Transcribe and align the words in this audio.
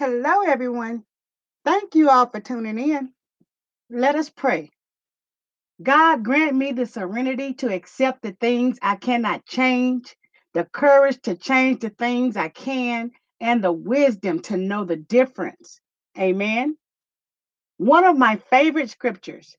Hello, 0.00 0.40
everyone. 0.46 1.04
Thank 1.62 1.94
you 1.94 2.08
all 2.08 2.24
for 2.24 2.40
tuning 2.40 2.78
in. 2.78 3.12
Let 3.90 4.14
us 4.14 4.30
pray. 4.30 4.70
God, 5.82 6.24
grant 6.24 6.56
me 6.56 6.72
the 6.72 6.86
serenity 6.86 7.52
to 7.56 7.70
accept 7.70 8.22
the 8.22 8.32
things 8.32 8.78
I 8.80 8.96
cannot 8.96 9.44
change, 9.44 10.16
the 10.54 10.64
courage 10.64 11.20
to 11.24 11.36
change 11.36 11.80
the 11.80 11.90
things 11.90 12.38
I 12.38 12.48
can, 12.48 13.10
and 13.42 13.62
the 13.62 13.72
wisdom 13.72 14.40
to 14.44 14.56
know 14.56 14.84
the 14.84 14.96
difference. 14.96 15.82
Amen. 16.18 16.78
One 17.76 18.04
of 18.04 18.16
my 18.16 18.36
favorite 18.36 18.88
scriptures 18.88 19.54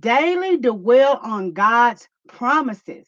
daily 0.00 0.56
dwell 0.56 1.20
on 1.22 1.52
God's 1.52 2.08
promises 2.26 3.06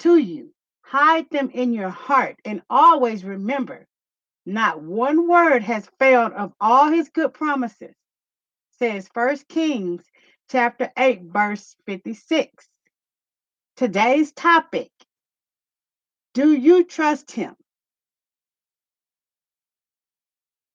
to 0.00 0.16
you, 0.16 0.52
hide 0.82 1.30
them 1.30 1.50
in 1.50 1.72
your 1.72 1.90
heart, 1.90 2.34
and 2.44 2.62
always 2.68 3.24
remember 3.24 3.86
not 4.46 4.82
one 4.82 5.28
word 5.28 5.62
has 5.62 5.88
failed 5.98 6.32
of 6.32 6.52
all 6.60 6.88
his 6.88 7.08
good 7.10 7.34
promises, 7.34 7.94
says 8.78 9.08
First 9.12 9.48
Kings 9.48 10.02
chapter 10.50 10.90
8, 10.96 11.22
verse 11.24 11.76
56. 11.86 12.66
Today's 13.76 14.32
topic 14.32 14.90
Do 16.34 16.52
you 16.52 16.84
trust 16.84 17.30
him? 17.30 17.54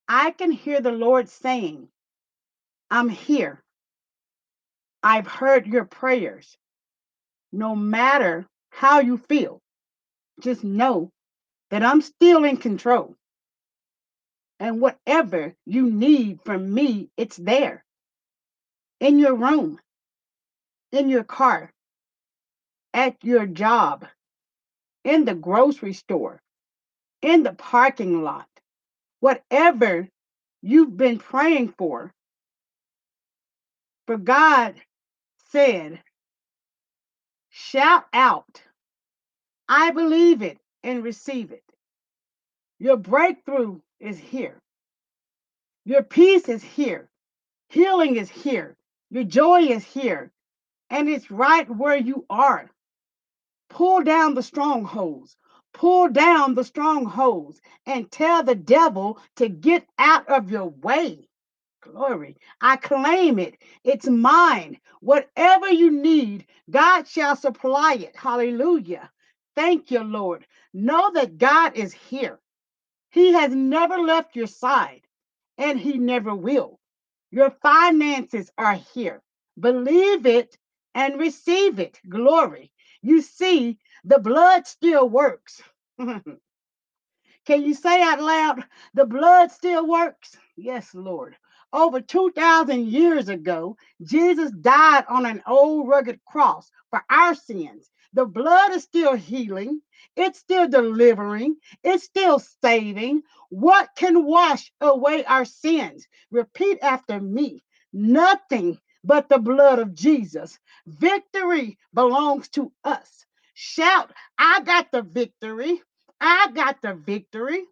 I 0.07 0.31
can 0.31 0.51
hear 0.51 0.81
the 0.81 0.91
Lord 0.91 1.29
saying, 1.29 1.87
I'm 2.91 3.09
here. 3.09 3.63
I've 5.01 5.27
heard 5.27 5.67
your 5.67 5.85
prayers. 5.85 6.57
No 7.51 7.75
matter 7.75 8.47
how 8.70 8.99
you 8.99 9.18
feel, 9.18 9.62
just 10.40 10.63
know 10.63 11.12
that 11.71 11.84
I'm 11.84 12.01
still 12.01 12.43
in 12.43 12.57
control. 12.57 13.15
And 14.59 14.81
whatever 14.81 15.55
you 15.65 15.89
need 15.91 16.41
from 16.45 16.73
me, 16.73 17.09
it's 17.17 17.37
there 17.37 17.84
in 18.99 19.20
your 19.20 19.35
room, 19.35 19.79
in 20.91 21.09
your 21.09 21.23
car, 21.25 21.71
at 22.93 23.17
your 23.23 23.45
job, 23.45 24.05
in 25.03 25.25
the 25.25 25.35
grocery 25.35 25.93
store, 25.93 26.41
in 27.21 27.43
the 27.43 27.53
parking 27.53 28.23
lot. 28.23 28.47
Whatever 29.21 30.09
you've 30.62 30.97
been 30.97 31.19
praying 31.19 31.73
for, 31.77 32.13
for 34.07 34.17
God 34.17 34.75
said, 35.51 36.01
shout 37.49 38.05
out, 38.13 38.62
I 39.69 39.91
believe 39.91 40.41
it 40.41 40.59
and 40.84 41.03
receive 41.03 41.51
it. 41.51 41.63
Your 42.79 42.98
breakthrough 42.98 43.79
is 43.99 44.18
here. 44.20 44.59
Your 45.85 46.04
peace 46.04 46.49
is 46.49 46.63
here. 46.63 47.09
Healing 47.70 48.18
is 48.18 48.29
here. 48.29 48.76
Your 49.12 49.23
joy 49.26 49.62
is 49.63 49.84
here. 49.85 50.31
And 50.90 51.09
it's 51.09 51.31
right 51.31 51.70
where 51.70 51.98
you 51.98 52.26
are. 52.29 52.70
Pull 53.70 54.03
down 54.03 54.35
the 54.35 54.43
strongholds. 54.43 55.37
Pull 55.73 56.09
down 56.09 56.55
the 56.55 56.63
strongholds 56.63 57.62
and 57.85 58.12
tell 58.12 58.43
the 58.43 58.55
devil 58.55 59.20
to 59.37 59.49
get 59.49 59.85
out 59.99 60.27
of 60.29 60.51
your 60.51 60.68
way. 60.70 61.27
Glory. 61.81 62.37
I 62.62 62.77
claim 62.77 63.40
it. 63.40 63.55
It's 63.84 64.07
mine. 64.07 64.79
Whatever 65.01 65.69
you 65.69 65.91
need, 65.91 66.46
God 66.69 67.07
shall 67.07 67.35
supply 67.35 67.96
it. 67.96 68.16
Hallelujah. 68.16 69.12
Thank 69.56 69.91
you, 69.91 70.01
Lord. 70.03 70.46
Know 70.73 71.12
that 71.13 71.38
God 71.38 71.75
is 71.75 71.94
here. 71.94 72.40
He 73.16 73.31
has 73.31 73.56
never 73.56 73.98
left 74.00 74.36
your 74.36 74.46
side 74.48 75.08
and 75.58 75.80
he 75.80 75.98
never 75.98 76.36
will. 76.36 76.81
Your 77.31 77.50
finances 77.50 78.52
are 78.58 78.74
here. 78.76 79.22
Believe 79.58 80.26
it 80.26 80.58
and 80.94 81.18
receive 81.18 81.80
it. 81.80 81.98
Glory. 82.09 82.74
You 83.02 83.22
see, 83.22 83.80
the 84.04 84.20
blood 84.20 84.68
still 84.68 85.08
works. 85.08 85.62
Can 85.98 86.36
you 87.48 87.74
say 87.74 88.04
out 88.04 88.20
loud, 88.20 88.66
the 88.94 89.06
blood 89.06 89.50
still 89.50 89.88
works? 89.88 90.36
Yes, 90.58 90.94
Lord. 90.94 91.38
Over 91.72 92.02
2,000 92.02 92.86
years 92.86 93.30
ago, 93.30 93.78
Jesus 94.04 94.52
died 94.52 95.06
on 95.08 95.25
an 95.25 95.42
old 95.48 95.88
rugged 95.88 96.20
cross 96.25 96.70
for 96.90 97.02
our 97.09 97.34
sins. 97.34 97.90
The 98.16 98.26
blood 98.26 98.74
is 98.74 98.84
still 98.86 99.16
healing, 99.16 99.81
it's 100.18 100.40
still 100.40 100.68
delivering, 100.70 101.58
it's 101.86 102.06
still 102.06 102.40
saving. 102.40 103.24
What 103.52 103.90
can 103.98 104.26
wash 104.26 104.74
away 104.81 105.26
our 105.26 105.46
sins? 105.46 106.08
Repeat 106.31 106.80
after 106.84 107.22
me 107.22 107.64
nothing 107.94 108.80
but 109.06 109.30
the 109.30 109.40
blood 109.40 109.80
of 109.80 109.96
Jesus. 109.96 110.59
Victory 110.88 111.80
belongs 111.94 112.50
to 112.52 112.74
us. 112.86 113.25
Shout, 113.56 114.14
I 114.40 114.62
got 114.66 114.92
the 114.92 115.04
victory. 115.04 115.81
I 116.22 116.50
got 116.56 116.81
the 116.84 116.96
victory. 116.96 117.66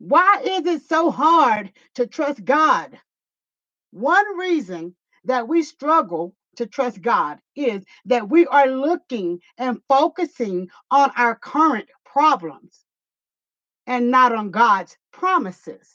Why 0.00 0.42
is 0.44 0.66
it 0.66 0.82
so 0.88 1.12
hard 1.12 1.72
to 1.96 2.08
trust 2.08 2.44
God? 2.44 2.98
One 3.92 4.38
reason 4.38 4.96
that 5.26 5.48
we 5.48 5.64
struggle 5.64 6.34
to 6.58 6.66
trust 6.66 7.02
God 7.02 7.40
is 7.56 7.84
that 8.06 8.28
we 8.28 8.46
are 8.46 8.68
looking 8.68 9.40
and 9.58 9.80
focusing 9.88 10.70
on 10.90 11.10
our 11.16 11.36
current 11.36 11.88
problems 12.04 12.80
and 13.86 14.10
not 14.10 14.32
on 14.34 14.50
God's 14.50 14.96
promises. 15.12 15.88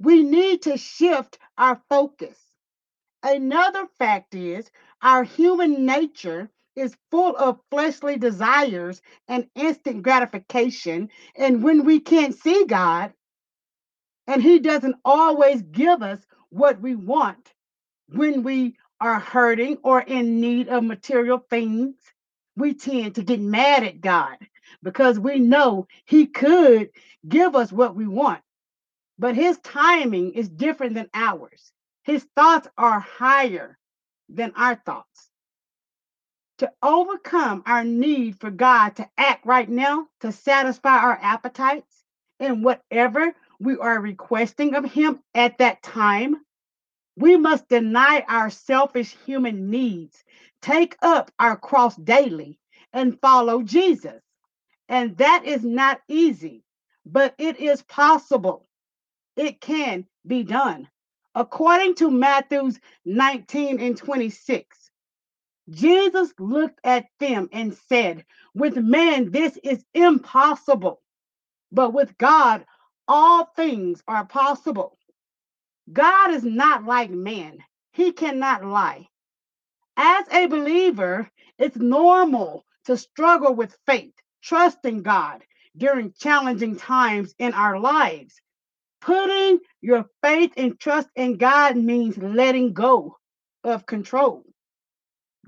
We 0.00 0.24
need 0.24 0.62
to 0.62 0.76
shift 0.76 1.38
our 1.58 1.80
focus. 1.90 2.38
Another 3.22 3.86
fact 3.98 4.34
is 4.34 4.70
our 5.02 5.24
human 5.24 5.86
nature 5.86 6.50
is 6.76 6.96
full 7.10 7.36
of 7.36 7.60
fleshly 7.70 8.16
desires 8.18 9.02
and 9.28 9.48
instant 9.54 10.02
gratification. 10.02 11.10
And 11.36 11.62
when 11.62 11.84
we 11.84 12.00
can't 12.00 12.34
see 12.34 12.64
God, 12.66 13.12
and 14.26 14.42
He 14.42 14.60
doesn't 14.60 14.96
always 15.04 15.62
give 15.62 16.02
us 16.02 16.20
what 16.50 16.80
we 16.80 16.94
want 16.94 17.52
when 18.08 18.42
we 18.42 18.76
are 19.02 19.20
hurting 19.20 19.78
or 19.84 20.00
in 20.00 20.40
need 20.40 20.68
of 20.68 20.84
material 20.84 21.44
things, 21.50 21.96
we 22.56 22.74
tend 22.74 23.16
to 23.16 23.24
get 23.24 23.40
mad 23.40 23.84
at 23.84 24.00
God 24.00 24.38
because 24.82 25.18
we 25.18 25.40
know 25.40 25.88
He 26.06 26.26
could 26.26 26.90
give 27.28 27.56
us 27.56 27.72
what 27.72 27.96
we 27.96 28.06
want, 28.06 28.42
but 29.18 29.34
His 29.36 29.58
timing 29.58 30.32
is 30.34 30.48
different 30.48 30.94
than 30.94 31.10
ours. 31.14 31.72
His 32.04 32.26
thoughts 32.36 32.68
are 32.78 33.00
higher 33.00 33.78
than 34.30 34.52
our 34.56 34.76
thoughts. 34.76 35.30
To 36.58 36.70
overcome 36.82 37.64
our 37.66 37.84
need 37.84 38.40
for 38.40 38.50
God 38.50 38.96
to 38.96 39.08
act 39.18 39.46
right 39.46 39.68
now, 39.68 40.06
to 40.20 40.32
satisfy 40.32 40.96
our 40.98 41.18
appetites, 41.20 42.04
and 42.40 42.64
whatever 42.64 43.34
we 43.60 43.76
are 43.78 44.00
requesting 44.00 44.74
of 44.76 44.84
Him 44.84 45.20
at 45.34 45.58
that 45.58 45.82
time, 45.82 46.36
we 47.16 47.36
must 47.36 47.68
deny 47.68 48.24
our 48.28 48.50
selfish 48.50 49.16
human 49.26 49.70
needs, 49.70 50.24
take 50.62 50.96
up 51.02 51.30
our 51.38 51.56
cross 51.56 51.96
daily, 51.96 52.58
and 52.92 53.20
follow 53.20 53.62
Jesus. 53.62 54.22
And 54.88 55.16
that 55.18 55.44
is 55.46 55.64
not 55.64 56.00
easy, 56.08 56.64
but 57.06 57.34
it 57.38 57.60
is 57.60 57.82
possible. 57.82 58.66
It 59.36 59.60
can 59.60 60.06
be 60.26 60.44
done. 60.44 60.88
According 61.34 61.96
to 61.96 62.10
Matthews 62.10 62.78
19 63.06 63.80
and 63.80 63.96
26, 63.96 64.90
Jesus 65.70 66.34
looked 66.38 66.80
at 66.84 67.06
them 67.20 67.48
and 67.52 67.74
said, 67.88 68.24
With 68.54 68.76
man, 68.76 69.30
this 69.32 69.58
is 69.64 69.84
impossible, 69.94 71.00
but 71.72 71.92
with 71.94 72.16
God, 72.18 72.66
all 73.08 73.46
things 73.56 74.02
are 74.08 74.26
possible. 74.26 74.98
God 75.90 76.32
is 76.32 76.44
not 76.44 76.84
like 76.84 77.10
man, 77.10 77.58
he 77.92 78.12
cannot 78.12 78.64
lie. 78.64 79.08
As 79.96 80.26
a 80.32 80.46
believer, 80.46 81.30
it's 81.58 81.76
normal 81.76 82.64
to 82.86 82.96
struggle 82.96 83.54
with 83.54 83.76
faith, 83.86 84.14
trusting 84.42 85.02
God 85.02 85.42
during 85.76 86.12
challenging 86.18 86.76
times 86.76 87.34
in 87.38 87.54
our 87.54 87.78
lives. 87.78 88.40
Putting 89.00 89.60
your 89.80 90.06
faith 90.22 90.52
and 90.56 90.78
trust 90.78 91.08
in 91.16 91.36
God 91.36 91.76
means 91.76 92.16
letting 92.18 92.72
go 92.72 93.18
of 93.64 93.86
control. 93.86 94.44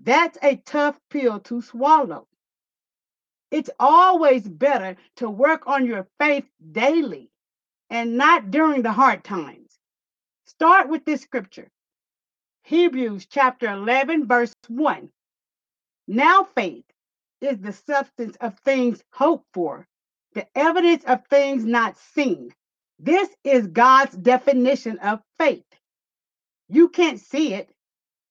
That's 0.03 0.39
a 0.43 0.57
tough 0.57 0.99
pill 1.11 1.41
to 1.41 1.63
swallow. 1.63 2.27
It's 3.51 3.71
always 3.79 4.43
better 4.49 4.97
to 5.17 5.31
work 5.31 5.67
on 5.69 5.87
your 5.87 6.09
faith 6.21 6.45
daily 6.73 7.31
and 7.91 8.17
not 8.17 8.51
during 8.51 8.83
the 8.83 8.93
hard 8.93 9.25
times. 9.25 9.64
Start 10.59 10.89
with 10.89 11.05
this 11.05 11.23
scripture 11.23 11.69
Hebrews 12.65 13.27
chapter 13.27 13.69
11, 13.69 14.27
verse 14.29 14.55
1. 14.69 15.11
Now 16.09 16.45
faith 16.57 16.85
is 17.41 17.59
the 17.59 17.73
substance 17.73 18.37
of 18.41 18.59
things 18.61 19.03
hoped 19.13 19.47
for, 19.55 19.87
the 20.35 20.47
evidence 20.57 21.05
of 21.07 21.27
things 21.29 21.65
not 21.65 21.97
seen. 21.99 22.53
This 22.99 23.29
is 23.45 23.67
God's 23.69 24.17
definition 24.17 24.99
of 24.99 25.21
faith. 25.39 25.65
You 26.69 26.89
can't 26.91 27.21
see 27.21 27.55
it. 27.55 27.71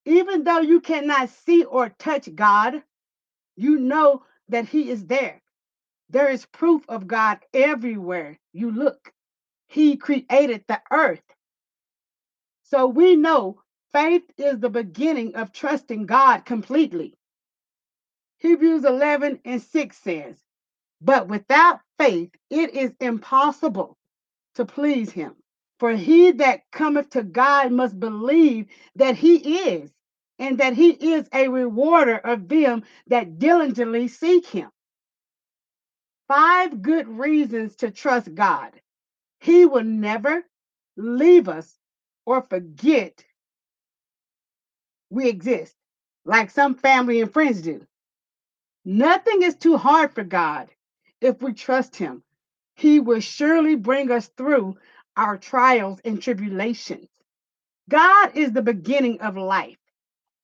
Even 0.05 0.43
though 0.43 0.61
you 0.61 0.81
cannot 0.81 1.29
see 1.29 1.63
or 1.65 1.89
touch 1.89 2.33
God, 2.35 2.83
you 3.57 3.79
know 3.79 4.23
that 4.49 4.67
He 4.67 4.89
is 4.89 5.05
there. 5.05 5.41
There 6.09 6.29
is 6.29 6.45
proof 6.47 6.83
of 6.89 7.07
God 7.07 7.39
everywhere 7.53 8.39
you 8.53 8.71
look. 8.71 9.11
He 9.67 9.97
created 9.97 10.65
the 10.67 10.81
earth. 10.91 11.23
So 12.73 12.87
we 12.87 13.15
know 13.15 13.61
faith 13.93 14.23
is 14.35 14.59
the 14.59 14.71
beginning 14.71 15.35
of 15.35 15.53
trusting 15.53 16.07
God 16.07 16.43
completely. 16.43 17.13
Hebrews 18.39 18.83
11 18.83 19.41
and 19.45 19.61
6 19.61 19.97
says, 19.97 20.41
But 20.99 21.27
without 21.27 21.81
faith, 21.99 22.31
it 22.49 22.73
is 22.73 22.91
impossible 22.99 23.95
to 24.55 24.65
please 24.65 25.11
him. 25.11 25.35
For 25.79 25.91
he 25.95 26.31
that 26.31 26.63
cometh 26.71 27.11
to 27.11 27.21
God 27.23 27.71
must 27.71 27.99
believe 27.99 28.67
that 28.95 29.17
he 29.17 29.69
is, 29.69 29.91
and 30.39 30.57
that 30.57 30.73
he 30.73 30.89
is 31.13 31.29
a 31.31 31.49
rewarder 31.49 32.17
of 32.17 32.49
them 32.49 32.83
that 33.07 33.37
diligently 33.37 34.07
seek 34.07 34.47
him. 34.47 34.71
Five 36.27 36.81
good 36.81 37.07
reasons 37.07 37.75
to 37.77 37.91
trust 37.91 38.33
God. 38.33 38.71
He 39.41 39.65
will 39.65 39.83
never 39.83 40.43
leave 40.97 41.49
us 41.49 41.77
or 42.25 42.41
forget 42.43 43.23
we 45.09 45.29
exist, 45.29 45.75
like 46.25 46.51
some 46.51 46.75
family 46.75 47.21
and 47.21 47.33
friends 47.33 47.61
do. 47.61 47.85
Nothing 48.85 49.43
is 49.43 49.55
too 49.55 49.77
hard 49.77 50.13
for 50.13 50.23
God 50.23 50.69
if 51.21 51.41
we 51.41 51.53
trust 51.53 51.95
Him. 51.95 52.23
He 52.75 52.99
will 52.99 53.19
surely 53.21 53.75
bring 53.75 54.11
us 54.11 54.29
through 54.37 54.77
our 55.17 55.37
trials 55.37 55.99
and 56.05 56.21
tribulations. 56.21 57.09
God 57.89 58.31
is 58.35 58.51
the 58.53 58.61
beginning 58.63 59.21
of 59.21 59.37
life, 59.37 59.77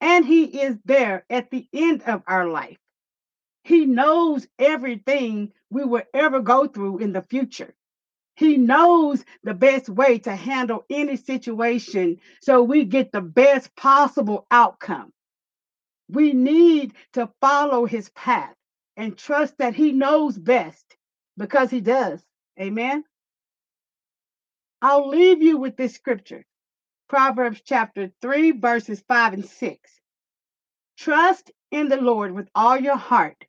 and 0.01 0.25
He 0.25 0.61
is 0.61 0.77
there 0.85 1.25
at 1.29 1.51
the 1.51 1.67
end 1.73 2.03
of 2.03 2.23
our 2.27 2.47
life. 2.47 2.77
He 3.63 3.85
knows 3.85 4.47
everything 4.59 5.53
we 5.69 5.85
will 5.85 6.03
ever 6.13 6.41
go 6.41 6.67
through 6.67 6.99
in 6.99 7.13
the 7.13 7.23
future. 7.23 7.73
He 8.39 8.55
knows 8.55 9.25
the 9.43 9.53
best 9.53 9.89
way 9.89 10.17
to 10.19 10.33
handle 10.33 10.85
any 10.89 11.17
situation 11.17 12.21
so 12.41 12.63
we 12.63 12.85
get 12.85 13.11
the 13.11 13.19
best 13.19 13.75
possible 13.75 14.47
outcome. 14.49 15.11
We 16.09 16.31
need 16.31 16.93
to 17.15 17.29
follow 17.41 17.85
his 17.85 18.09
path 18.11 18.55
and 18.95 19.17
trust 19.17 19.57
that 19.57 19.75
he 19.75 19.91
knows 19.91 20.37
best 20.37 20.95
because 21.35 21.69
he 21.69 21.81
does. 21.81 22.23
Amen. 22.57 23.03
I'll 24.81 25.09
leave 25.09 25.41
you 25.41 25.57
with 25.57 25.75
this 25.75 25.95
scripture 25.95 26.45
Proverbs 27.09 27.61
chapter 27.65 28.09
3, 28.21 28.51
verses 28.51 29.03
5 29.05 29.33
and 29.33 29.45
6. 29.45 29.91
Trust 30.97 31.51
in 31.71 31.89
the 31.89 31.97
Lord 31.97 32.31
with 32.31 32.47
all 32.55 32.77
your 32.77 32.95
heart 32.95 33.43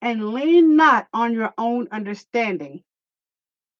and 0.00 0.30
lean 0.30 0.76
not 0.76 1.08
on 1.12 1.32
your 1.32 1.52
own 1.58 1.88
understanding. 1.90 2.84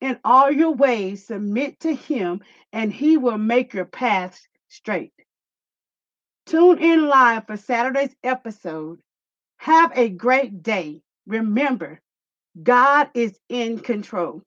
In 0.00 0.18
all 0.24 0.50
your 0.50 0.72
ways, 0.72 1.26
submit 1.26 1.80
to 1.80 1.94
him, 1.94 2.40
and 2.72 2.92
he 2.92 3.16
will 3.16 3.38
make 3.38 3.74
your 3.74 3.84
paths 3.84 4.46
straight. 4.68 5.12
Tune 6.46 6.78
in 6.78 7.06
live 7.06 7.46
for 7.46 7.56
Saturday's 7.56 8.14
episode. 8.24 9.00
Have 9.58 9.92
a 9.96 10.08
great 10.08 10.62
day. 10.62 11.02
Remember, 11.26 12.00
God 12.62 13.10
is 13.14 13.38
in 13.48 13.78
control. 13.78 14.42